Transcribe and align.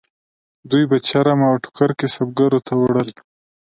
دوی 0.69 0.83
به 0.89 0.97
چرم 1.07 1.39
او 1.49 1.55
ټوکر 1.63 1.89
کسبګرو 1.99 2.59
ته 2.67 2.73
ووړل. 2.75 3.09